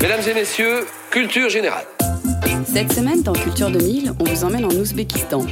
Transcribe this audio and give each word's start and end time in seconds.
Mesdames 0.00 0.22
et 0.28 0.34
messieurs, 0.34 0.86
culture 1.10 1.50
générale. 1.50 1.84
Cette 2.64 2.92
semaine, 2.92 3.22
dans 3.22 3.34
Culture 3.34 3.70
2000, 3.70 4.12
on 4.18 4.24
vous 4.24 4.44
emmène 4.44 4.64
en 4.64 4.70
Ouzbékistan. 4.70 5.44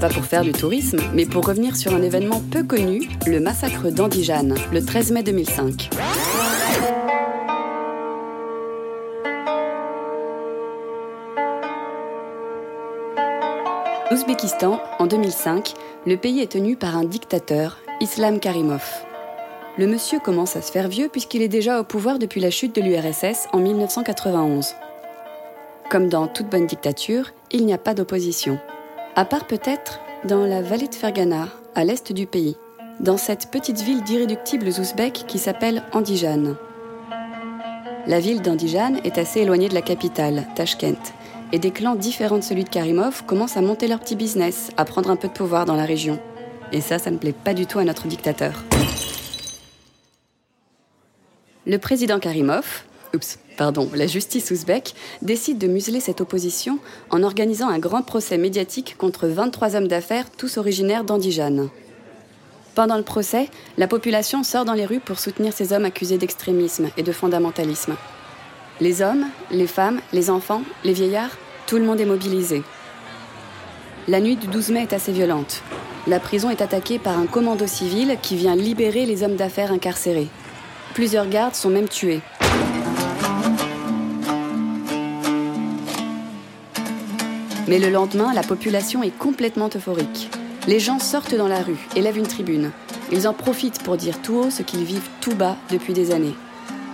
Pas 0.00 0.08
pour 0.08 0.24
faire 0.24 0.42
du 0.42 0.52
tourisme, 0.52 0.98
mais 1.12 1.26
pour 1.26 1.44
revenir 1.44 1.74
sur 1.74 1.92
un 1.94 2.02
événement 2.02 2.40
peu 2.52 2.62
connu, 2.62 3.08
le 3.26 3.40
massacre 3.40 3.90
d'Andijan, 3.90 4.54
le 4.72 4.84
13 4.84 5.10
mai 5.10 5.22
2005. 5.24 5.90
Ouzbékistan, 14.12 14.80
en 14.98 15.06
2005, 15.06 15.74
le 16.06 16.16
pays 16.16 16.40
est 16.40 16.52
tenu 16.52 16.76
par 16.76 16.96
un 16.96 17.04
dictateur, 17.04 17.78
Islam 18.00 18.38
Karimov. 18.38 18.84
Le 19.78 19.86
monsieur 19.86 20.18
commence 20.18 20.56
à 20.56 20.62
se 20.62 20.72
faire 20.72 20.88
vieux 20.88 21.08
puisqu'il 21.10 21.42
est 21.42 21.48
déjà 21.48 21.78
au 21.78 21.84
pouvoir 21.84 22.18
depuis 22.18 22.40
la 22.40 22.50
chute 22.50 22.74
de 22.74 22.80
l'URSS 22.80 23.46
en 23.52 23.58
1991. 23.58 24.74
Comme 25.90 26.08
dans 26.08 26.28
toute 26.28 26.48
bonne 26.48 26.66
dictature, 26.66 27.32
il 27.50 27.66
n'y 27.66 27.74
a 27.74 27.78
pas 27.78 27.92
d'opposition. 27.92 28.58
À 29.16 29.26
part 29.26 29.46
peut-être 29.46 30.00
dans 30.24 30.46
la 30.46 30.62
vallée 30.62 30.88
de 30.88 30.94
Fergana, 30.94 31.48
à 31.74 31.84
l'est 31.84 32.10
du 32.10 32.26
pays, 32.26 32.56
dans 33.00 33.18
cette 33.18 33.50
petite 33.50 33.82
ville 33.82 34.02
d'irréductibles 34.02 34.68
ouzbeks 34.68 35.24
qui 35.26 35.38
s'appelle 35.38 35.82
Andijan. 35.92 36.54
La 38.06 38.18
ville 38.18 38.40
d'Andijan 38.40 38.94
est 39.04 39.18
assez 39.18 39.40
éloignée 39.40 39.68
de 39.68 39.74
la 39.74 39.82
capitale, 39.82 40.46
Tashkent, 40.54 41.12
et 41.52 41.58
des 41.58 41.70
clans 41.70 41.96
différents 41.96 42.38
de 42.38 42.42
celui 42.42 42.64
de 42.64 42.70
Karimov 42.70 43.24
commencent 43.26 43.58
à 43.58 43.62
monter 43.62 43.88
leur 43.88 44.00
petit 44.00 44.16
business, 44.16 44.70
à 44.78 44.86
prendre 44.86 45.10
un 45.10 45.16
peu 45.16 45.28
de 45.28 45.34
pouvoir 45.34 45.66
dans 45.66 45.76
la 45.76 45.84
région. 45.84 46.18
Et 46.72 46.80
ça, 46.80 46.98
ça 46.98 47.10
ne 47.10 47.18
plaît 47.18 47.34
pas 47.34 47.52
du 47.52 47.66
tout 47.66 47.78
à 47.78 47.84
notre 47.84 48.06
dictateur. 48.06 48.64
Le 51.68 51.78
président 51.78 52.20
Karimov, 52.20 52.84
oups, 53.12 53.40
pardon, 53.56 53.90
la 53.92 54.06
justice 54.06 54.52
ouzbek, 54.52 54.94
décide 55.20 55.58
de 55.58 55.66
museler 55.66 55.98
cette 55.98 56.20
opposition 56.20 56.78
en 57.10 57.24
organisant 57.24 57.68
un 57.68 57.80
grand 57.80 58.02
procès 58.02 58.38
médiatique 58.38 58.94
contre 58.96 59.26
23 59.26 59.74
hommes 59.74 59.88
d'affaires, 59.88 60.30
tous 60.30 60.58
originaires 60.58 61.02
d'Andijan. 61.02 61.68
Pendant 62.76 62.96
le 62.96 63.02
procès, 63.02 63.48
la 63.78 63.88
population 63.88 64.44
sort 64.44 64.64
dans 64.64 64.74
les 64.74 64.86
rues 64.86 65.00
pour 65.00 65.18
soutenir 65.18 65.52
ces 65.52 65.72
hommes 65.72 65.84
accusés 65.84 66.18
d'extrémisme 66.18 66.90
et 66.96 67.02
de 67.02 67.10
fondamentalisme. 67.10 67.96
Les 68.80 69.02
hommes, 69.02 69.26
les 69.50 69.66
femmes, 69.66 70.00
les 70.12 70.30
enfants, 70.30 70.62
les 70.84 70.92
vieillards, 70.92 71.36
tout 71.66 71.78
le 71.78 71.84
monde 71.84 71.98
est 71.98 72.04
mobilisé. 72.04 72.62
La 74.06 74.20
nuit 74.20 74.36
du 74.36 74.46
12 74.46 74.70
mai 74.70 74.82
est 74.82 74.92
assez 74.92 75.10
violente. 75.10 75.62
La 76.06 76.20
prison 76.20 76.48
est 76.48 76.62
attaquée 76.62 77.00
par 77.00 77.18
un 77.18 77.26
commando 77.26 77.66
civil 77.66 78.18
qui 78.22 78.36
vient 78.36 78.54
libérer 78.54 79.04
les 79.04 79.24
hommes 79.24 79.34
d'affaires 79.34 79.72
incarcérés. 79.72 80.28
Plusieurs 80.94 81.28
gardes 81.28 81.54
sont 81.54 81.70
même 81.70 81.88
tués. 81.88 82.20
Mais 87.68 87.78
le 87.78 87.90
lendemain, 87.90 88.32
la 88.32 88.42
population 88.42 89.02
est 89.02 89.16
complètement 89.16 89.68
euphorique. 89.74 90.30
Les 90.68 90.78
gens 90.78 90.98
sortent 90.98 91.34
dans 91.34 91.48
la 91.48 91.62
rue, 91.62 91.78
élèvent 91.96 92.18
une 92.18 92.26
tribune. 92.26 92.70
Ils 93.12 93.28
en 93.28 93.32
profitent 93.32 93.82
pour 93.82 93.96
dire 93.96 94.20
tout 94.22 94.34
haut 94.34 94.50
ce 94.50 94.62
qu'ils 94.62 94.84
vivent 94.84 95.08
tout 95.20 95.34
bas 95.34 95.56
depuis 95.70 95.92
des 95.92 96.12
années. 96.12 96.34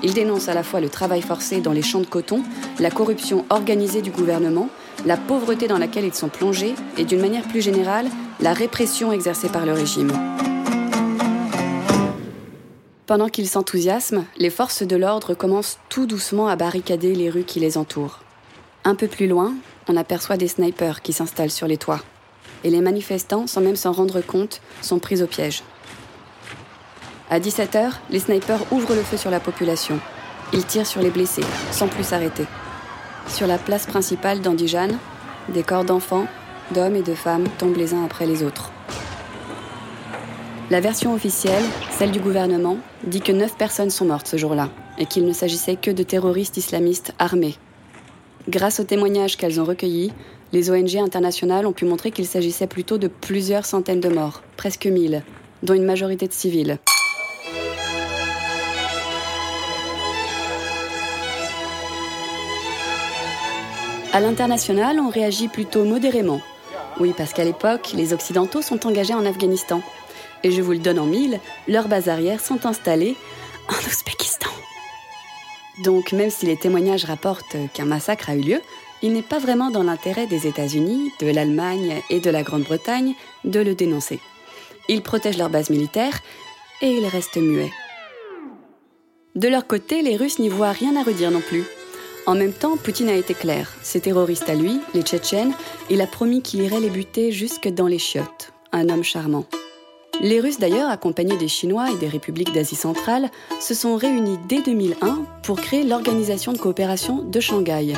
Ils 0.02 0.14
dénoncent 0.14 0.48
à 0.48 0.54
la 0.54 0.62
fois 0.62 0.80
le 0.80 0.88
travail 0.88 1.22
forcé 1.22 1.60
dans 1.60 1.72
les 1.72 1.82
champs 1.82 2.00
de 2.00 2.06
coton, 2.06 2.42
la 2.80 2.90
corruption 2.90 3.44
organisée 3.50 4.02
du 4.02 4.10
gouvernement, 4.10 4.68
la 5.06 5.16
pauvreté 5.16 5.68
dans 5.68 5.78
laquelle 5.78 6.04
ils 6.04 6.14
sont 6.14 6.28
plongés 6.28 6.74
et 6.98 7.04
d'une 7.04 7.20
manière 7.20 7.46
plus 7.46 7.62
générale, 7.62 8.06
la 8.40 8.52
répression 8.52 9.12
exercée 9.12 9.48
par 9.48 9.64
le 9.64 9.72
régime. 9.72 10.12
Pendant 13.06 13.28
qu'ils 13.28 13.48
s'enthousiasment, 13.48 14.24
les 14.38 14.50
forces 14.50 14.84
de 14.84 14.94
l'ordre 14.94 15.34
commencent 15.34 15.78
tout 15.88 16.06
doucement 16.06 16.46
à 16.46 16.54
barricader 16.54 17.14
les 17.14 17.30
rues 17.30 17.42
qui 17.42 17.58
les 17.58 17.76
entourent. 17.76 18.20
Un 18.84 18.94
peu 18.94 19.08
plus 19.08 19.26
loin, 19.26 19.54
on 19.88 19.96
aperçoit 19.96 20.36
des 20.36 20.46
snipers 20.46 21.02
qui 21.02 21.12
s'installent 21.12 21.50
sur 21.50 21.66
les 21.66 21.78
toits. 21.78 22.00
Et 22.62 22.70
les 22.70 22.80
manifestants, 22.80 23.48
sans 23.48 23.60
même 23.60 23.74
s'en 23.74 23.90
rendre 23.90 24.20
compte, 24.20 24.60
sont 24.82 25.00
pris 25.00 25.20
au 25.20 25.26
piège. 25.26 25.64
À 27.28 27.40
17h, 27.40 27.90
les 28.10 28.20
snipers 28.20 28.72
ouvrent 28.72 28.94
le 28.94 29.02
feu 29.02 29.16
sur 29.16 29.30
la 29.30 29.40
population. 29.40 29.98
Ils 30.52 30.64
tirent 30.64 30.86
sur 30.86 31.02
les 31.02 31.10
blessés, 31.10 31.44
sans 31.72 31.88
plus 31.88 32.04
s'arrêter. 32.04 32.46
Sur 33.26 33.48
la 33.48 33.58
place 33.58 33.86
principale 33.86 34.40
d'Andijan, 34.40 34.90
des 35.48 35.64
corps 35.64 35.84
d'enfants, 35.84 36.26
d'hommes 36.70 36.96
et 36.96 37.02
de 37.02 37.14
femmes 37.14 37.48
tombent 37.58 37.76
les 37.76 37.94
uns 37.94 38.04
après 38.04 38.26
les 38.26 38.44
autres. 38.44 38.70
La 40.72 40.80
version 40.80 41.12
officielle, 41.12 41.62
celle 41.90 42.12
du 42.12 42.18
gouvernement, 42.18 42.78
dit 43.04 43.20
que 43.20 43.30
neuf 43.30 43.58
personnes 43.58 43.90
sont 43.90 44.06
mortes 44.06 44.26
ce 44.26 44.38
jour-là 44.38 44.70
et 44.96 45.04
qu'il 45.04 45.26
ne 45.26 45.34
s'agissait 45.34 45.76
que 45.76 45.90
de 45.90 46.02
terroristes 46.02 46.56
islamistes 46.56 47.12
armés. 47.18 47.56
Grâce 48.48 48.80
aux 48.80 48.84
témoignages 48.84 49.36
qu'elles 49.36 49.60
ont 49.60 49.66
recueillis, 49.66 50.14
les 50.50 50.70
ONG 50.70 50.96
internationales 50.96 51.66
ont 51.66 51.74
pu 51.74 51.84
montrer 51.84 52.10
qu'il 52.10 52.26
s'agissait 52.26 52.66
plutôt 52.66 52.96
de 52.96 53.08
plusieurs 53.08 53.66
centaines 53.66 54.00
de 54.00 54.08
morts, 54.08 54.40
presque 54.56 54.86
mille, 54.86 55.22
dont 55.62 55.74
une 55.74 55.84
majorité 55.84 56.26
de 56.26 56.32
civils. 56.32 56.78
À 64.14 64.20
l'international, 64.20 65.00
on 65.00 65.10
réagit 65.10 65.48
plutôt 65.48 65.84
modérément. 65.84 66.40
Oui, 66.98 67.12
parce 67.14 67.34
qu'à 67.34 67.44
l'époque, 67.44 67.92
les 67.94 68.14
Occidentaux 68.14 68.62
sont 68.62 68.86
engagés 68.86 69.14
en 69.14 69.26
Afghanistan 69.26 69.82
et 70.44 70.50
je 70.50 70.62
vous 70.62 70.72
le 70.72 70.78
donne 70.78 70.98
en 70.98 71.06
mille, 71.06 71.40
leurs 71.68 71.88
bases 71.88 72.08
arrières 72.08 72.40
sont 72.40 72.66
installées 72.66 73.16
en 73.68 73.74
Ouzbékistan. 73.74 74.50
Donc 75.84 76.12
même 76.12 76.30
si 76.30 76.46
les 76.46 76.56
témoignages 76.56 77.04
rapportent 77.04 77.56
qu'un 77.72 77.84
massacre 77.84 78.30
a 78.30 78.34
eu 78.34 78.40
lieu, 78.40 78.60
il 79.02 79.12
n'est 79.12 79.22
pas 79.22 79.38
vraiment 79.38 79.70
dans 79.70 79.82
l'intérêt 79.82 80.26
des 80.26 80.46
États-Unis, 80.46 81.12
de 81.20 81.26
l'Allemagne 81.26 82.02
et 82.08 82.20
de 82.20 82.30
la 82.30 82.42
Grande-Bretagne 82.42 83.14
de 83.44 83.60
le 83.60 83.74
dénoncer. 83.74 84.20
Ils 84.88 85.02
protègent 85.02 85.38
leurs 85.38 85.50
bases 85.50 85.70
militaires 85.70 86.20
et 86.80 86.90
ils 86.90 87.06
restent 87.06 87.36
muets. 87.36 87.72
De 89.34 89.48
leur 89.48 89.66
côté, 89.66 90.02
les 90.02 90.16
Russes 90.16 90.38
n'y 90.38 90.48
voient 90.48 90.72
rien 90.72 90.94
à 90.96 91.02
redire 91.02 91.30
non 91.30 91.40
plus. 91.40 91.64
En 92.26 92.34
même 92.34 92.52
temps, 92.52 92.76
Poutine 92.76 93.08
a 93.08 93.14
été 93.14 93.34
clair. 93.34 93.72
Ses 93.82 94.00
terroristes 94.00 94.48
à 94.48 94.54
lui, 94.54 94.78
les 94.94 95.02
Tchétchènes, 95.02 95.54
il 95.90 96.00
a 96.00 96.06
promis 96.06 96.42
qu'il 96.42 96.62
irait 96.62 96.80
les 96.80 96.90
buter 96.90 97.32
jusque 97.32 97.68
dans 97.68 97.86
les 97.86 97.98
chiottes. 97.98 98.52
Un 98.72 98.88
homme 98.88 99.02
charmant. 99.02 99.46
Les 100.20 100.40
Russes 100.40 100.58
d'ailleurs, 100.58 100.90
accompagnés 100.90 101.36
des 101.36 101.48
Chinois 101.48 101.90
et 101.90 101.96
des 101.96 102.08
républiques 102.08 102.52
d'Asie 102.52 102.76
centrale, 102.76 103.30
se 103.60 103.74
sont 103.74 103.96
réunis 103.96 104.38
dès 104.48 104.62
2001 104.62 105.24
pour 105.42 105.60
créer 105.60 105.84
l'Organisation 105.84 106.52
de 106.52 106.58
coopération 106.58 107.22
de 107.22 107.40
Shanghai, 107.40 107.94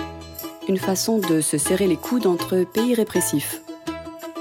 une 0.69 0.78
façon 0.78 1.19
de 1.19 1.41
se 1.41 1.58
serrer 1.58 1.86
les 1.86 1.97
coudes 1.97 2.26
entre 2.26 2.64
pays 2.64 2.94
répressifs. 2.94 3.60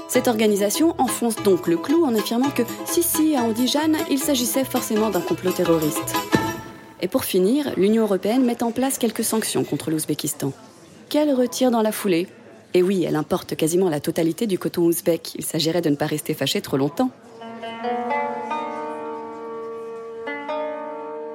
Cette 0.08 0.28
organisation 0.28 0.94
enfonce 0.98 1.36
donc 1.42 1.66
le 1.66 1.76
clou 1.76 2.04
en 2.04 2.14
affirmant 2.14 2.50
que 2.50 2.62
si 2.86 3.02
si, 3.02 3.34
à 3.34 3.42
Andijan, 3.42 3.92
il 4.08 4.18
s'agissait 4.18 4.64
forcément 4.64 5.10
d'un 5.10 5.20
complot 5.20 5.50
terroriste. 5.50 6.14
Et 7.02 7.08
pour 7.08 7.24
finir, 7.24 7.72
l'Union 7.76 8.04
européenne 8.04 8.44
met 8.44 8.62
en 8.62 8.70
place 8.70 8.96
quelques 8.96 9.24
sanctions 9.24 9.64
contre 9.64 9.90
l'Ouzbékistan, 9.90 10.52
qu'elle 11.08 11.34
retire 11.34 11.70
dans 11.70 11.82
la 11.82 11.92
foulée? 11.92 12.28
Et 12.72 12.82
oui, 12.82 13.04
elle 13.04 13.16
importe 13.16 13.56
quasiment 13.56 13.88
la 13.88 14.00
totalité 14.00 14.46
du 14.46 14.58
coton 14.58 14.82
ouzbek. 14.82 15.34
Il 15.36 15.44
s'agirait 15.44 15.80
de 15.80 15.90
ne 15.90 15.96
pas 15.96 16.06
rester 16.06 16.34
fâché 16.34 16.60
trop 16.60 16.76
longtemps. 16.76 17.10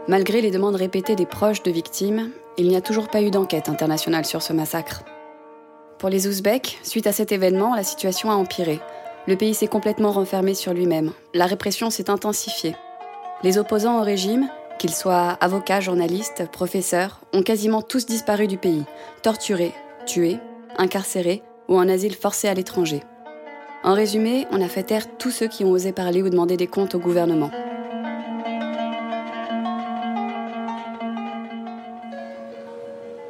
Malgré 0.08 0.42
les 0.42 0.50
demandes 0.50 0.76
répétées 0.76 1.16
des 1.16 1.28
proches 1.28 1.62
de 1.62 1.70
victimes, 1.70 2.32
il 2.58 2.68
n'y 2.68 2.76
a 2.76 2.82
toujours 2.82 3.10
pas 3.10 3.22
eu 3.22 3.30
d'enquête 3.30 3.70
internationale 3.70 4.26
sur 4.26 4.42
ce 4.42 4.54
massacre. 4.54 5.04
Pour 6.00 6.10
les 6.10 6.28
Ouzbeks, 6.28 6.80
suite 6.82 7.06
à 7.06 7.12
cet 7.12 7.32
événement, 7.32 7.76
la 7.76 7.84
situation 7.84 8.32
a 8.32 8.34
empiré. 8.34 8.80
Le 9.28 9.36
pays 9.36 9.54
s'est 9.54 9.68
complètement 9.68 10.12
renfermé 10.12 10.56
sur 10.56 10.74
lui-même. 10.74 11.12
La 11.36 11.46
répression 11.46 11.92
s'est 11.92 12.10
intensifiée. 12.10 12.76
Les 13.44 13.60
opposants 13.60 14.00
au 14.00 14.04
régime, 14.04 14.50
qu'ils 14.80 14.96
soient 14.96 15.38
avocats, 15.42 15.80
journalistes, 15.80 16.50
professeurs, 16.52 17.22
ont 17.32 17.44
quasiment 17.44 17.84
tous 17.84 18.08
disparu 18.08 18.48
du 18.48 18.58
pays, 18.58 18.86
torturés, 19.22 19.74
tués, 20.08 20.40
incarcérés 20.78 21.44
ou 21.68 21.78
en 21.78 21.88
asile 21.88 22.16
forcé 22.16 22.48
à 22.48 22.56
l'étranger. 22.56 23.02
En 23.82 23.94
résumé, 23.94 24.46
on 24.52 24.62
a 24.62 24.68
fait 24.68 24.84
taire 24.84 25.06
tous 25.18 25.32
ceux 25.32 25.48
qui 25.48 25.64
ont 25.64 25.72
osé 25.72 25.94
parler 25.94 26.22
ou 26.22 26.30
demander 26.30 26.58
des 26.58 26.68
comptes 26.68 26.96
au 26.96 27.00
gouvernement. 27.00 27.50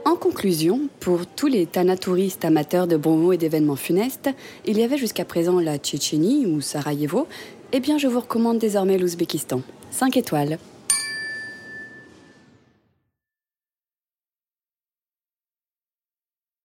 En 0.06 0.16
conclusion, 0.16 0.82
pour 1.00 1.28
tous 1.28 1.46
les 1.46 1.68
thanatouristes 1.68 2.46
amateurs 2.46 2.88
de 2.88 2.98
bons 2.98 3.16
mots 3.16 3.32
et 3.32 3.38
d'événements 3.38 3.76
funestes, 3.76 4.32
il 4.66 4.80
y 4.80 4.84
avait 4.84 4.98
jusqu'à 4.98 5.24
présent 5.24 5.60
la 5.60 5.78
Tchétchénie 5.78 6.48
ou 6.48 6.62
Sarajevo, 6.62 7.28
eh 7.72 7.80
bien 7.80 8.00
je 8.00 8.08
vous 8.08 8.20
recommande 8.20 8.58
désormais 8.58 8.98
l'Ouzbékistan. 8.98 9.62
5 9.92 10.18
étoiles. 10.18 10.58